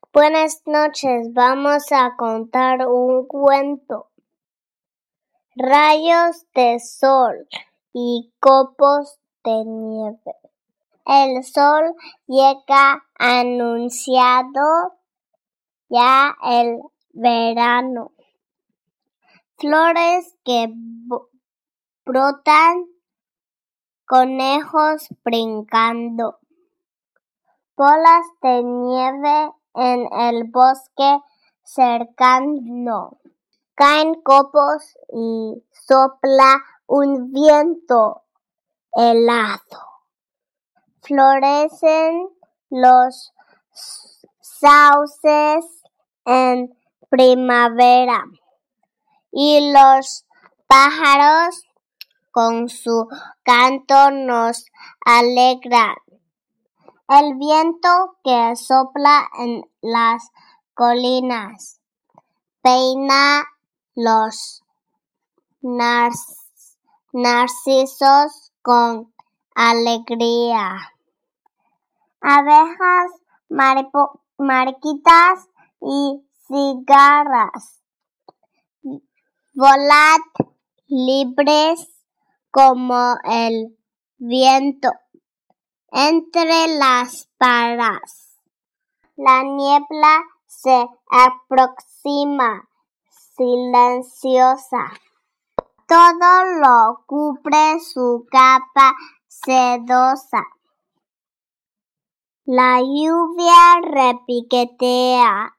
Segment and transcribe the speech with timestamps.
[0.00, 4.10] Buenas noches, vamos a contar un cuento.
[5.54, 7.46] Rayos de sol
[7.92, 10.34] y copos de nieve.
[11.04, 11.94] El sol
[12.26, 14.94] llega anunciado
[15.88, 16.80] ya el
[17.12, 18.12] verano.
[19.58, 20.72] Flores que
[22.06, 22.86] brotan,
[24.06, 26.38] conejos brincando,
[27.76, 31.20] bolas de nieve en el bosque
[31.62, 33.18] cercano.
[33.74, 38.22] Caen copos y sopla un viento
[38.92, 40.02] helado.
[41.02, 42.28] Florecen
[42.70, 43.32] los
[44.40, 45.64] sauces
[46.24, 46.76] en
[47.08, 48.24] primavera
[49.30, 50.26] y los
[50.66, 51.62] pájaros
[52.32, 53.08] con su
[53.42, 54.66] canto nos
[55.04, 55.96] alegran.
[57.10, 60.30] El viento que sopla en las
[60.74, 61.80] colinas
[62.60, 63.46] peina
[63.94, 64.62] los
[67.12, 69.14] narcisos con
[69.54, 70.92] alegría.
[72.20, 73.10] Abejas,
[74.36, 75.48] mariquitas
[75.80, 77.80] y cigarras.
[79.54, 80.20] Volad
[80.88, 81.88] libres
[82.50, 83.78] como el
[84.18, 84.90] viento
[85.90, 88.36] entre las paras.
[89.16, 92.68] La niebla se aproxima
[93.36, 94.92] silenciosa.
[95.86, 98.94] Todo lo cubre su capa
[99.26, 100.44] sedosa.
[102.44, 105.54] La lluvia repiquetea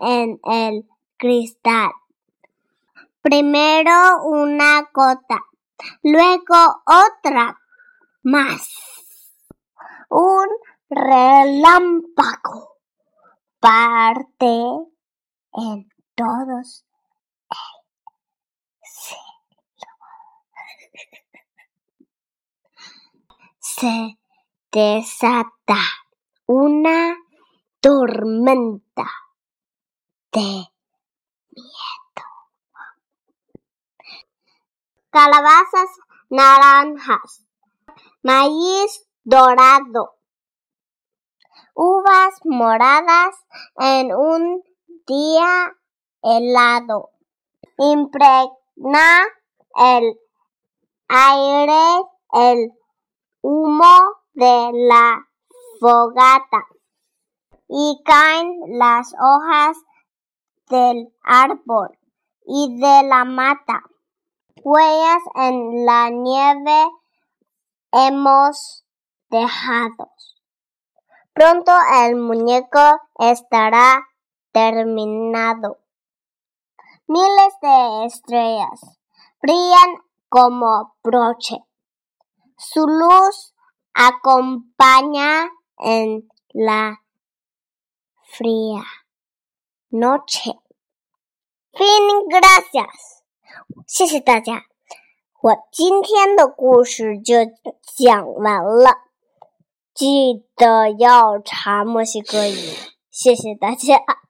[0.00, 1.90] en el cristal.
[3.22, 5.44] Primero una gota,
[6.02, 7.58] luego otra
[8.22, 8.93] más.
[10.16, 10.46] Un
[10.88, 12.78] relámpago
[13.58, 14.46] parte
[15.54, 16.86] en todos.
[23.58, 24.16] Se
[24.70, 25.82] desata
[26.46, 27.16] una
[27.80, 29.10] tormenta
[30.30, 30.68] de
[31.50, 32.28] miedo.
[35.10, 35.88] Calabazas
[36.30, 37.48] naranjas,
[38.22, 40.16] maíz dorado,
[41.74, 43.34] uvas moradas
[43.78, 44.62] en un
[45.06, 45.74] día
[46.22, 47.10] helado.
[47.78, 49.24] Impregna
[49.76, 50.20] el
[51.08, 52.72] aire el
[53.40, 53.98] humo
[54.34, 55.26] de la
[55.80, 56.66] fogata
[57.68, 59.76] y caen las hojas
[60.68, 61.96] del árbol
[62.46, 63.82] y de la mata.
[64.62, 66.90] Huellas en la nieve
[67.92, 68.83] hemos
[69.33, 70.11] dejado.
[71.33, 71.71] Pronto
[72.03, 72.79] el muñeco
[73.17, 74.07] estará
[74.51, 75.79] terminado.
[77.07, 78.99] Miles de estrellas
[79.41, 79.95] brillan
[80.27, 81.63] como broche.
[82.57, 83.55] Su luz
[83.93, 87.01] acompaña en la
[88.23, 88.83] fría
[89.89, 93.23] noche。fin gracias，
[93.87, 94.65] 谢谢大家，
[95.41, 97.35] 我今天的故事就
[97.95, 98.97] 讲完了。
[99.94, 102.74] 记得要查墨西哥语，
[103.12, 104.23] 谢谢大家。